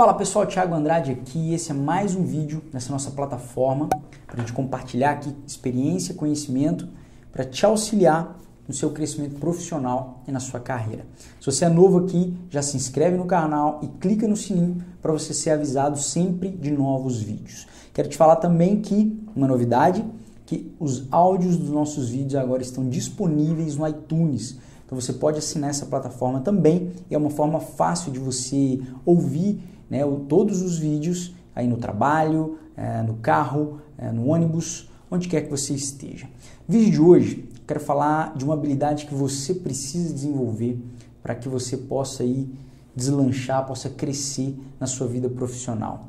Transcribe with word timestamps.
Fala 0.00 0.14
pessoal, 0.14 0.46
Thiago 0.46 0.74
Andrade 0.74 1.12
aqui. 1.12 1.52
Esse 1.52 1.72
é 1.72 1.74
mais 1.74 2.14
um 2.14 2.24
vídeo 2.24 2.62
nessa 2.72 2.90
nossa 2.90 3.10
plataforma 3.10 3.86
para 4.26 4.36
a 4.36 4.40
gente 4.40 4.50
compartilhar 4.50 5.10
aqui 5.10 5.36
experiência, 5.46 6.14
conhecimento 6.14 6.88
para 7.30 7.44
te 7.44 7.66
auxiliar 7.66 8.38
no 8.66 8.72
seu 8.72 8.92
crescimento 8.92 9.38
profissional 9.38 10.22
e 10.26 10.32
na 10.32 10.40
sua 10.40 10.58
carreira. 10.58 11.04
Se 11.38 11.44
você 11.44 11.66
é 11.66 11.68
novo 11.68 11.98
aqui, 11.98 12.34
já 12.48 12.62
se 12.62 12.78
inscreve 12.78 13.18
no 13.18 13.26
canal 13.26 13.78
e 13.82 13.88
clica 13.88 14.26
no 14.26 14.38
sininho 14.38 14.82
para 15.02 15.12
você 15.12 15.34
ser 15.34 15.50
avisado 15.50 15.98
sempre 15.98 16.48
de 16.48 16.70
novos 16.70 17.20
vídeos. 17.20 17.66
Quero 17.92 18.08
te 18.08 18.16
falar 18.16 18.36
também 18.36 18.80
que 18.80 19.22
uma 19.36 19.46
novidade, 19.46 20.02
que 20.46 20.74
os 20.80 21.04
áudios 21.10 21.58
dos 21.58 21.68
nossos 21.68 22.08
vídeos 22.08 22.36
agora 22.36 22.62
estão 22.62 22.88
disponíveis 22.88 23.76
no 23.76 23.86
iTunes. 23.86 24.56
Então 24.86 24.98
você 24.98 25.12
pode 25.12 25.38
assinar 25.38 25.68
essa 25.68 25.84
plataforma 25.84 26.40
também. 26.40 26.90
É 27.10 27.18
uma 27.18 27.28
forma 27.28 27.60
fácil 27.60 28.10
de 28.10 28.18
você 28.18 28.80
ouvir 29.04 29.62
né, 29.90 30.00
todos 30.28 30.62
os 30.62 30.78
vídeos 30.78 31.34
aí 31.54 31.66
no 31.66 31.76
trabalho, 31.76 32.58
é, 32.76 33.02
no 33.02 33.14
carro, 33.14 33.80
é, 33.98 34.10
no 34.10 34.28
ônibus, 34.28 34.88
onde 35.10 35.28
quer 35.28 35.42
que 35.42 35.50
você 35.50 35.74
esteja. 35.74 36.28
vídeo 36.66 36.90
de 36.90 37.00
hoje, 37.00 37.48
quero 37.66 37.80
falar 37.80 38.34
de 38.36 38.44
uma 38.44 38.54
habilidade 38.54 39.06
que 39.06 39.14
você 39.14 39.52
precisa 39.52 40.14
desenvolver 40.14 40.80
para 41.22 41.34
que 41.34 41.48
você 41.48 41.76
possa 41.76 42.22
aí 42.22 42.48
deslanchar, 42.94 43.66
possa 43.66 43.90
crescer 43.90 44.56
na 44.78 44.86
sua 44.86 45.06
vida 45.06 45.28
profissional. 45.28 46.08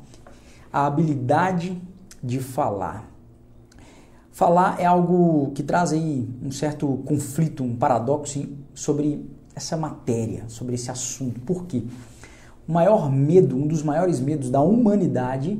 A 0.72 0.86
habilidade 0.86 1.80
de 2.22 2.40
falar. 2.40 3.10
Falar 4.30 4.80
é 4.80 4.86
algo 4.86 5.50
que 5.54 5.62
traz 5.62 5.92
aí 5.92 6.26
um 6.42 6.50
certo 6.50 7.02
conflito, 7.04 7.62
um 7.62 7.76
paradoxo 7.76 8.48
sobre 8.74 9.28
essa 9.54 9.76
matéria, 9.76 10.44
sobre 10.48 10.74
esse 10.74 10.90
assunto. 10.90 11.40
Por 11.40 11.66
quê? 11.66 11.84
O 12.66 12.72
maior 12.72 13.10
medo, 13.10 13.56
um 13.56 13.66
dos 13.66 13.82
maiores 13.82 14.20
medos 14.20 14.50
da 14.50 14.60
humanidade, 14.60 15.58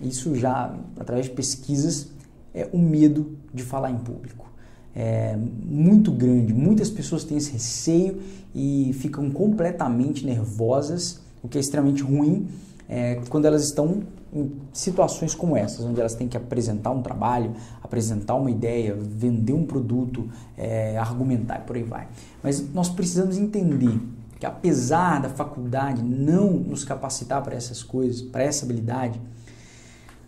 isso 0.00 0.34
já 0.34 0.74
através 0.98 1.26
de 1.26 1.32
pesquisas, 1.32 2.08
é 2.54 2.68
o 2.72 2.78
medo 2.78 3.36
de 3.52 3.62
falar 3.62 3.90
em 3.90 3.98
público. 3.98 4.50
É 4.94 5.38
muito 5.64 6.12
grande, 6.12 6.52
muitas 6.52 6.90
pessoas 6.90 7.24
têm 7.24 7.38
esse 7.38 7.52
receio 7.52 8.20
e 8.54 8.92
ficam 8.94 9.30
completamente 9.30 10.26
nervosas, 10.26 11.20
o 11.42 11.48
que 11.48 11.56
é 11.56 11.60
extremamente 11.60 12.02
ruim 12.02 12.46
é, 12.88 13.18
quando 13.30 13.46
elas 13.46 13.64
estão 13.64 14.02
em 14.34 14.52
situações 14.72 15.34
como 15.34 15.56
essas, 15.56 15.84
onde 15.84 15.98
elas 15.98 16.14
têm 16.14 16.28
que 16.28 16.36
apresentar 16.36 16.90
um 16.90 17.00
trabalho, 17.00 17.52
apresentar 17.82 18.34
uma 18.34 18.50
ideia, 18.50 18.94
vender 18.94 19.54
um 19.54 19.64
produto, 19.64 20.28
é, 20.56 20.96
argumentar 20.98 21.60
e 21.60 21.66
por 21.66 21.76
aí 21.76 21.82
vai. 21.82 22.08
Mas 22.42 22.62
nós 22.72 22.90
precisamos 22.90 23.38
entender 23.38 23.98
que 24.42 24.46
apesar 24.46 25.22
da 25.22 25.28
faculdade 25.28 26.02
não 26.02 26.50
nos 26.50 26.82
capacitar 26.82 27.40
para 27.44 27.54
essas 27.54 27.80
coisas, 27.80 28.20
para 28.20 28.42
essa 28.42 28.64
habilidade, 28.64 29.20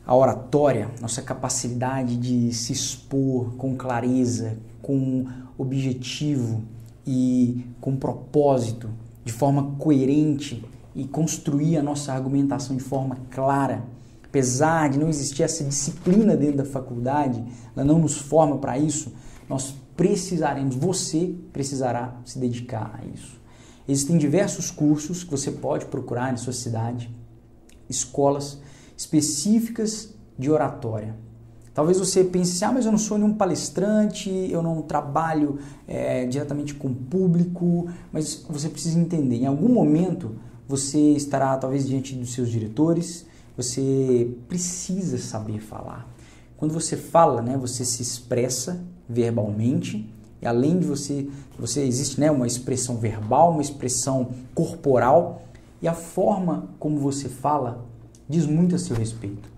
a 0.07 0.15
oratória, 0.15 0.89
nossa 1.01 1.20
capacidade 1.20 2.17
de 2.17 2.53
se 2.55 2.73
expor 2.73 3.57
com 3.57 3.75
clareza, 3.75 4.57
com 4.81 5.27
objetivo 5.59 6.62
e 7.05 7.67
com 7.81 7.97
propósito, 7.97 8.89
de 9.25 9.33
forma 9.33 9.75
coerente 9.81 10.65
e 10.95 11.09
construir 11.09 11.79
a 11.79 11.83
nossa 11.83 12.12
argumentação 12.12 12.77
de 12.77 12.85
forma 12.85 13.19
clara, 13.33 13.83
apesar 14.23 14.91
de 14.91 14.97
não 15.01 15.09
existir 15.09 15.42
essa 15.42 15.65
disciplina 15.65 16.37
dentro 16.37 16.59
da 16.59 16.65
faculdade, 16.65 17.45
ela 17.77 17.85
não 17.85 17.98
nos 17.98 18.17
forma 18.17 18.59
para 18.59 18.79
isso, 18.79 19.12
nós 19.48 19.75
precisaremos, 19.97 20.77
você 20.77 21.35
precisará 21.53 22.15
se 22.25 22.39
dedicar 22.39 23.01
a 23.03 23.05
isso. 23.12 23.42
Existem 23.86 24.16
diversos 24.16 24.70
cursos 24.70 25.22
que 25.22 25.30
você 25.30 25.50
pode 25.50 25.86
procurar 25.86 26.32
em 26.32 26.36
sua 26.36 26.52
cidade, 26.52 27.14
escolas 27.88 28.58
específicas 28.96 30.14
de 30.38 30.50
oratória. 30.50 31.14
Talvez 31.74 31.98
você 31.98 32.22
pense 32.22 32.52
assim, 32.52 32.64
ah, 32.64 32.72
mas 32.72 32.86
eu 32.86 32.92
não 32.92 32.98
sou 32.98 33.18
nenhum 33.18 33.34
palestrante, 33.34 34.30
eu 34.30 34.62
não 34.62 34.80
trabalho 34.80 35.58
é, 35.89 36.24
diretamente 36.24 36.73
com 36.73 36.89
o 36.89 36.94
público, 36.94 37.89
mas 38.12 38.46
você 38.48 38.68
precisa 38.68 38.98
entender, 38.98 39.36
em 39.36 39.46
algum 39.46 39.68
momento 39.68 40.36
você 40.68 40.98
estará 40.98 41.56
talvez 41.56 41.86
diante 41.86 42.14
dos 42.14 42.33
seus 42.33 42.48
diretores, 42.48 43.27
você 43.56 44.30
precisa 44.48 45.18
saber 45.18 45.61
falar. 45.61 46.08
Quando 46.56 46.73
você 46.73 46.96
fala, 46.96 47.42
né, 47.42 47.56
você 47.56 47.84
se 47.84 48.02
expressa 48.02 48.83
verbalmente, 49.08 50.14
e 50.44 50.46
além 50.46 50.78
de 50.78 50.86
você, 50.86 51.27
você 51.58 51.82
existe 51.82 52.20
né, 52.20 52.30
uma 52.30 52.46
expressão 52.46 52.98
verbal, 52.98 53.52
uma 53.52 53.62
expressão 53.62 54.28
corporal, 54.55 55.42
e 55.80 55.88
a 55.88 55.94
forma 55.94 56.68
como 56.78 56.98
você 56.98 57.30
fala 57.30 57.86
diz 58.28 58.44
muito 58.46 58.74
a 58.74 58.78
seu 58.78 58.94
respeito. 58.94 59.48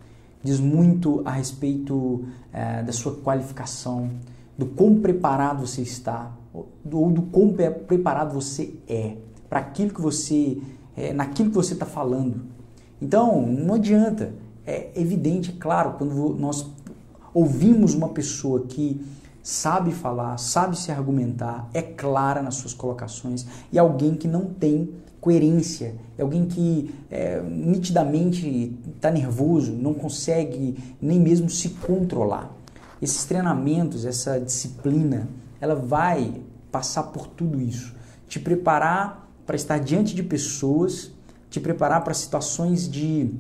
Diz 0.44 0.60
muito 0.60 1.22
a 1.24 1.32
respeito 1.32 2.24
é, 2.52 2.84
da 2.84 2.92
sua 2.92 3.16
qualificação, 3.16 4.10
do 4.56 4.64
quão 4.64 5.00
preparado 5.00 5.66
você 5.66 5.82
está, 5.82 6.30
ou 6.54 7.10
do 7.10 7.22
quão 7.22 7.52
preparado 7.86 8.32
você 8.32 8.74
é 8.88 9.16
para 9.48 9.58
aquilo 9.58 9.92
que 9.92 10.00
você, 10.00 10.58
é, 10.96 11.12
naquilo 11.12 11.48
que 11.50 11.56
você 11.56 11.72
está 11.72 11.84
falando. 11.84 12.42
Então, 13.02 13.44
não 13.44 13.74
adianta. 13.74 14.32
É 14.64 14.90
evidente, 14.96 15.50
é 15.50 15.60
claro, 15.60 15.94
quando 15.98 16.34
nós 16.34 16.66
ouvimos 17.34 17.94
uma 17.94 18.08
pessoa 18.08 18.62
que 18.66 19.00
sabe 19.46 19.92
falar, 19.92 20.38
sabe 20.38 20.76
se 20.76 20.90
argumentar, 20.90 21.68
é 21.72 21.80
clara 21.80 22.42
nas 22.42 22.56
suas 22.56 22.74
colocações 22.74 23.46
e 23.70 23.78
alguém 23.78 24.14
que 24.14 24.26
não 24.26 24.46
tem 24.46 24.90
coerência, 25.20 25.94
é 26.18 26.22
alguém 26.22 26.46
que 26.46 26.92
é, 27.10 27.40
nitidamente 27.40 28.76
está 28.96 29.10
nervoso, 29.10 29.72
não 29.72 29.94
consegue 29.94 30.96
nem 31.00 31.20
mesmo 31.20 31.48
se 31.48 31.68
controlar. 31.70 32.50
Esses 33.00 33.24
treinamentos, 33.24 34.04
essa 34.04 34.40
disciplina, 34.40 35.28
ela 35.60 35.74
vai 35.74 36.42
passar 36.72 37.04
por 37.04 37.28
tudo 37.28 37.60
isso, 37.60 37.94
te 38.26 38.40
preparar 38.40 39.30
para 39.46 39.54
estar 39.54 39.78
diante 39.78 40.14
de 40.14 40.22
pessoas 40.24 41.12
te 41.56 41.60
preparar 41.60 42.04
para 42.04 42.12
situações 42.12 42.90
de 42.90 43.30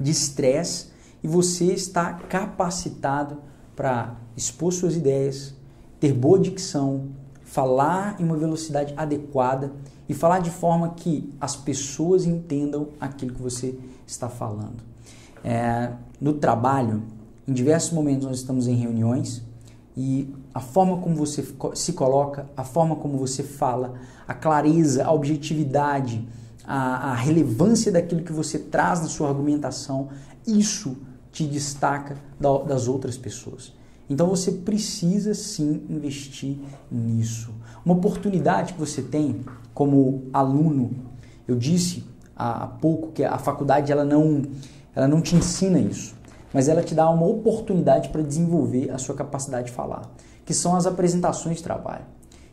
estresse 0.00 0.88
e 1.22 1.28
você 1.28 1.66
está 1.66 2.12
capacitado 2.14 3.38
para 3.74 4.16
expor 4.36 4.72
suas 4.72 4.96
ideias, 4.96 5.54
ter 5.98 6.12
boa 6.12 6.38
dicção, 6.38 7.08
falar 7.44 8.20
em 8.20 8.24
uma 8.24 8.36
velocidade 8.36 8.94
adequada 8.96 9.72
e 10.08 10.14
falar 10.14 10.40
de 10.40 10.50
forma 10.50 10.90
que 10.90 11.32
as 11.40 11.54
pessoas 11.54 12.24
entendam 12.24 12.88
aquilo 13.00 13.34
que 13.34 13.42
você 13.42 13.78
está 14.06 14.28
falando. 14.28 14.82
É, 15.44 15.92
no 16.20 16.34
trabalho, 16.34 17.02
em 17.46 17.52
diversos 17.52 17.92
momentos 17.92 18.26
nós 18.26 18.38
estamos 18.38 18.66
em 18.66 18.74
reuniões 18.74 19.42
e 19.96 20.32
a 20.54 20.60
forma 20.60 20.98
como 20.98 21.14
você 21.14 21.46
se 21.74 21.92
coloca, 21.92 22.46
a 22.56 22.64
forma 22.64 22.96
como 22.96 23.18
você 23.18 23.42
fala, 23.42 23.94
a 24.26 24.34
clareza, 24.34 25.04
a 25.04 25.12
objetividade, 25.12 26.26
a, 26.64 27.10
a 27.10 27.14
relevância 27.14 27.90
daquilo 27.90 28.22
que 28.22 28.32
você 28.32 28.58
traz 28.58 29.00
na 29.00 29.08
sua 29.08 29.28
argumentação, 29.28 30.08
isso 30.46 30.96
te 31.32 31.44
destaca 31.46 32.16
da, 32.38 32.58
das 32.58 32.86
outras 32.86 33.16
pessoas. 33.16 33.72
Então 34.08 34.28
você 34.28 34.52
precisa 34.52 35.34
sim 35.34 35.82
investir 35.88 36.58
nisso. 36.90 37.50
Uma 37.84 37.94
oportunidade 37.94 38.74
que 38.74 38.78
você 38.78 39.00
tem 39.02 39.44
como 39.72 40.24
aluno, 40.32 40.90
eu 41.48 41.56
disse 41.56 42.04
há 42.36 42.66
pouco 42.66 43.12
que 43.12 43.24
a 43.24 43.38
faculdade 43.38 43.90
ela 43.90 44.04
não, 44.04 44.42
ela 44.94 45.08
não 45.08 45.20
te 45.20 45.34
ensina 45.34 45.78
isso, 45.78 46.14
mas 46.52 46.68
ela 46.68 46.82
te 46.82 46.94
dá 46.94 47.08
uma 47.08 47.26
oportunidade 47.26 48.10
para 48.10 48.22
desenvolver 48.22 48.90
a 48.90 48.98
sua 48.98 49.14
capacidade 49.14 49.68
de 49.68 49.72
falar, 49.72 50.02
que 50.44 50.52
são 50.52 50.76
as 50.76 50.86
apresentações 50.86 51.58
de 51.58 51.62
trabalho. 51.62 52.04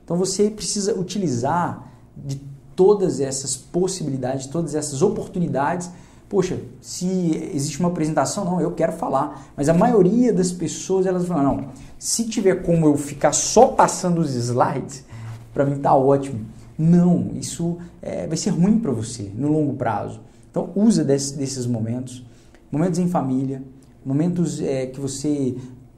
Então 0.04 0.16
você 0.16 0.50
precisa 0.50 0.98
utilizar 0.98 1.92
de 2.16 2.42
todas 2.76 3.20
essas 3.20 3.58
possibilidades, 3.58 4.48
todas 4.48 4.74
essas 4.74 5.02
oportunidades. 5.02 5.90
Poxa, 6.30 6.60
se 6.80 7.50
existe 7.56 7.80
uma 7.80 7.90
apresentação, 7.90 8.46
não, 8.46 8.62
eu 8.62 8.72
quero 8.72 8.94
falar. 8.94 9.52
Mas 9.58 9.68
a 9.68 9.74
maioria 9.74 10.32
das 10.32 10.52
pessoas, 10.52 11.08
elas 11.08 11.26
falam, 11.26 11.44
não, 11.44 11.70
se 11.98 12.26
tiver 12.26 12.62
como 12.62 12.86
eu 12.86 12.96
ficar 12.96 13.34
só 13.34 13.70
passando 13.70 14.20
os 14.20 14.36
slides, 14.36 15.04
para 15.52 15.66
mim 15.66 15.80
tá 15.80 15.94
ótimo. 15.96 16.46
Não, 16.78 17.32
isso 17.34 17.80
é, 18.00 18.28
vai 18.28 18.38
ser 18.38 18.52
ruim 18.52 18.78
para 18.78 18.92
você 18.92 19.32
no 19.36 19.52
longo 19.52 19.74
prazo. 19.74 20.22
Então, 20.52 20.70
usa 20.76 21.04
desse, 21.04 21.36
desses 21.36 21.66
momentos, 21.66 22.24
momentos 22.72 23.00
em 23.00 23.08
família, 23.08 23.64
momentos 24.06 24.62
é, 24.62 24.86
que 24.86 25.00
você 25.00 25.56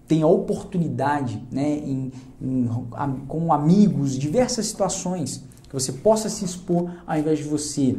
tem 0.07 0.23
a 0.23 0.27
oportunidade, 0.27 1.45
né, 1.51 1.77
em, 1.77 2.11
em, 2.41 2.69
com 3.27 3.51
amigos, 3.53 4.17
diversas 4.17 4.65
situações 4.65 5.43
que 5.69 5.73
você 5.73 5.91
possa 5.91 6.29
se 6.29 6.43
expor 6.43 6.91
ao 7.05 7.17
invés 7.17 7.39
de 7.39 7.45
você 7.45 7.95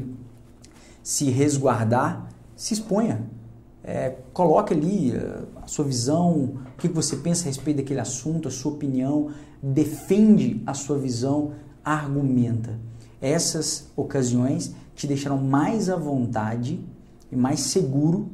se 1.03 1.31
resguardar, 1.31 2.29
se 2.55 2.75
exponha. 2.75 3.23
É, 3.85 4.17
coloque 4.33 4.73
ali 4.73 5.11
eh, 5.11 5.43
a 5.61 5.67
sua 5.67 5.85
visão, 5.85 6.61
o 6.75 6.79
que 6.79 6.87
você 6.87 7.17
pensa 7.17 7.43
a 7.43 7.47
respeito 7.47 7.79
daquele 7.79 7.99
assunto, 7.99 8.47
a 8.47 8.51
sua 8.51 8.73
opinião, 8.73 9.31
defende 9.61 10.63
a 10.65 10.73
sua 10.73 10.97
visão, 10.97 11.53
argumenta. 11.85 12.79
Essas 13.21 13.89
ocasiões 13.97 14.73
te 14.95 15.07
deixarão 15.07 15.39
mais 15.39 15.91
à 15.91 15.97
vontade 15.97 16.81
e 17.31 17.35
mais 17.37 17.61
seguro 17.61 18.29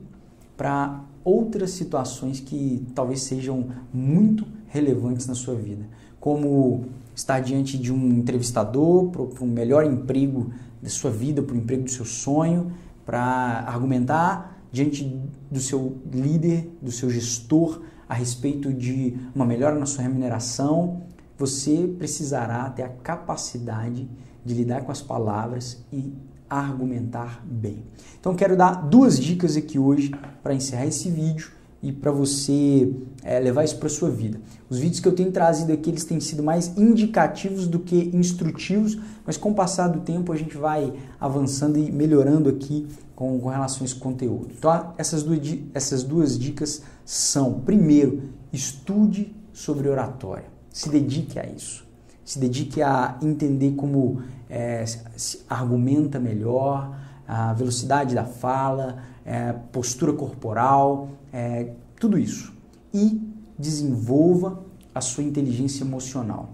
para 0.57 1.03
outras 1.25 1.71
situações 1.71 2.41
que 2.41 2.87
talvez 2.95 3.23
sejam 3.23 3.69
muito 3.93 4.47
relevantes 4.69 5.27
na 5.27 5.35
sua 5.35 5.55
vida, 5.55 5.87
como 6.21 6.87
estar 7.15 7.41
diante 7.41 7.79
de 7.79 7.93
um 7.93 8.09
entrevistador 8.11 9.09
para 9.09 9.45
um 9.45 9.49
melhor 9.49 9.85
emprego 9.85 10.51
da 10.81 10.89
sua 10.89 11.11
vida, 11.11 11.43
para 11.43 11.55
o 11.55 11.59
emprego 11.59 11.85
do 11.85 11.91
seu 11.91 12.05
sonho, 12.05 12.73
para 13.05 13.65
argumentar 13.67 14.59
diante 14.71 15.05
do 15.51 15.61
seu 15.61 15.99
líder, 16.13 16.71
do 16.81 16.93
seu 16.93 17.11
gestor 17.11 17.83
a 18.09 18.15
respeito 18.15 18.73
de 18.73 19.17
uma 19.35 19.45
melhora 19.45 19.79
na 19.79 19.87
sua 19.87 20.03
remuneração, 20.03 21.03
você 21.37 21.95
precisará 21.99 22.69
ter 22.71 22.83
a 22.83 22.89
capacidade 22.89 24.09
de 24.45 24.55
lidar 24.55 24.83
com 24.83 24.93
as 24.93 25.03
palavras 25.03 25.85
e 25.93 26.13
argumentar 26.49 27.45
bem. 27.45 27.85
Então 28.19 28.35
quero 28.35 28.57
dar 28.57 28.75
duas 28.89 29.19
dicas 29.19 29.57
aqui 29.57 29.79
hoje 29.79 30.11
para 30.43 30.55
encerrar 30.55 30.87
esse 30.87 31.11
vídeo 31.11 31.58
e 31.83 31.93
para 31.93 32.11
você 32.11 32.93
é, 33.23 33.39
levar 33.39 33.65
isso 33.65 33.77
para 33.79 33.89
sua 33.89 34.11
vida. 34.11 34.41
Os 34.69 34.79
vídeos 34.79 35.01
que 35.01 35.09
eu 35.09 35.15
tenho 35.15 35.31
trazido 35.31 35.73
aqui 35.73 35.91
eles 35.91 36.05
têm 36.05 36.19
sido 36.21 36.43
mais 36.43 36.77
indicativos 36.77 37.67
do 37.67 37.79
que 37.79 38.11
instrutivos, 38.15 38.99
mas 39.25 39.37
com 39.37 39.51
o 39.51 39.55
passar 39.55 39.89
do 39.89 40.01
tempo 40.01 40.33
a 40.33 40.37
gente 40.37 40.57
vai 40.57 40.93
avançando 41.21 41.79
e 41.79 41.91
melhorando 41.93 42.49
aqui 42.49 42.87
com, 43.15 43.39
com 43.39 43.49
relação 43.49 43.83
a 43.83 43.85
esse 43.85 43.95
conteúdo. 43.95 44.49
Então 44.59 44.95
essas 44.99 45.23
duas, 45.23 45.41
essas 45.73 46.03
duas 46.03 46.39
dicas 46.39 46.83
são, 47.05 47.61
primeiro, 47.61 48.23
estude 48.53 49.35
sobre 49.53 49.89
oratória, 49.89 50.47
se 50.73 50.89
dedique 50.89 51.39
a 51.39 51.47
isso 51.47 51.89
se 52.29 52.39
dedique 52.39 52.83
a 52.83 53.17
entender 53.23 53.73
como 53.73 54.21
é, 54.51 54.85
se 55.17 55.41
argumenta 55.49 56.21
melhor, 56.21 56.95
a 57.29 57.53
velocidade 57.53 58.15
da 58.15 58.25
fala, 58.25 59.03
é, 59.25 59.53
postura 59.71 60.15
corporal, 60.15 61.11
é, 61.31 61.73
tudo 62.01 62.19
isso. 62.19 62.55
E 62.93 63.21
desenvolva 63.59 64.65
a 64.95 65.03
sua 65.03 65.23
inteligência 65.23 65.85
emocional 65.85 66.49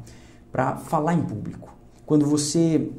para 0.50 0.76
falar 0.76 1.14
em 1.14 1.22
público. 1.22 1.72
Quando 2.04 2.26
você 2.26 2.90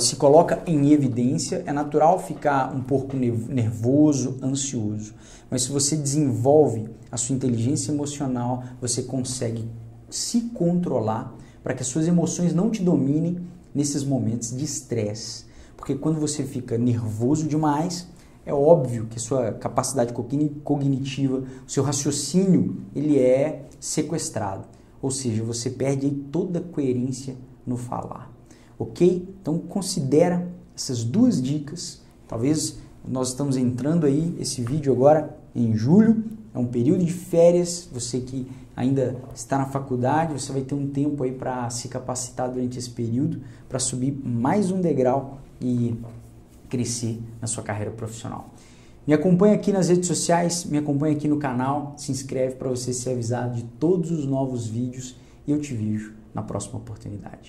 se 0.00 0.16
coloca 0.16 0.62
em 0.66 0.90
evidência, 0.90 1.62
é 1.64 1.72
natural 1.72 2.18
ficar 2.18 2.74
um 2.74 2.82
pouco 2.82 3.16
nervoso, 3.16 4.36
ansioso. 4.42 5.14
Mas 5.50 5.62
se 5.62 5.72
você 5.72 5.96
desenvolve 5.96 6.88
a 7.10 7.16
sua 7.16 7.34
inteligência 7.34 7.90
emocional, 7.92 8.64
você 8.80 9.02
consegue 9.02 9.66
se 10.10 10.42
controlar 10.50 11.34
para 11.62 11.72
que 11.72 11.82
as 11.82 11.88
suas 11.88 12.06
emoções 12.06 12.52
não 12.52 12.68
te 12.68 12.82
dominem 12.82 13.38
nesses 13.74 14.04
momentos 14.04 14.56
de 14.56 14.64
estresse. 14.64 15.46
Porque 15.80 15.94
quando 15.94 16.20
você 16.20 16.44
fica 16.44 16.76
nervoso 16.76 17.48
demais, 17.48 18.06
é 18.44 18.52
óbvio 18.52 19.06
que 19.06 19.18
sua 19.18 19.52
capacidade 19.52 20.12
cognitiva, 20.62 21.42
o 21.66 21.70
seu 21.70 21.82
raciocínio, 21.82 22.76
ele 22.94 23.18
é 23.18 23.66
sequestrado. 23.80 24.66
Ou 25.00 25.10
seja, 25.10 25.42
você 25.42 25.70
perde 25.70 26.10
toda 26.30 26.58
a 26.58 26.62
coerência 26.62 27.34
no 27.66 27.78
falar. 27.78 28.30
Ok? 28.78 29.26
Então 29.40 29.58
considera 29.58 30.46
essas 30.76 31.02
duas 31.02 31.40
dicas. 31.40 32.02
Talvez 32.28 32.78
nós 33.02 33.28
estamos 33.28 33.56
entrando 33.56 34.04
aí, 34.04 34.36
esse 34.38 34.60
vídeo 34.60 34.92
agora 34.92 35.34
em 35.54 35.74
julho, 35.74 36.22
é 36.54 36.58
um 36.58 36.66
período 36.66 37.02
de 37.02 37.12
férias, 37.12 37.88
você 37.90 38.20
que 38.20 38.46
ainda 38.76 39.16
está 39.34 39.56
na 39.56 39.66
faculdade, 39.66 40.34
você 40.34 40.52
vai 40.52 40.60
ter 40.60 40.74
um 40.74 40.86
tempo 40.86 41.22
aí 41.22 41.32
para 41.32 41.70
se 41.70 41.88
capacitar 41.88 42.50
durante 42.50 42.78
esse 42.78 42.90
período, 42.90 43.40
para 43.66 43.78
subir 43.78 44.12
mais 44.12 44.70
um 44.70 44.80
degrau 44.80 45.38
e 45.60 45.96
crescer 46.68 47.20
na 47.40 47.46
sua 47.46 47.62
carreira 47.62 47.90
profissional. 47.90 48.50
Me 49.06 49.14
acompanha 49.14 49.54
aqui 49.54 49.72
nas 49.72 49.88
redes 49.88 50.06
sociais, 50.06 50.64
me 50.64 50.78
acompanha 50.78 51.16
aqui 51.16 51.26
no 51.26 51.38
canal, 51.38 51.94
se 51.96 52.12
inscreve 52.12 52.54
para 52.56 52.68
você 52.68 52.92
ser 52.92 53.10
avisado 53.10 53.56
de 53.56 53.64
todos 53.64 54.10
os 54.10 54.26
novos 54.26 54.66
vídeos 54.66 55.16
e 55.46 55.52
eu 55.52 55.60
te 55.60 55.74
vejo 55.74 56.14
na 56.34 56.42
próxima 56.42 56.78
oportunidade. 56.78 57.38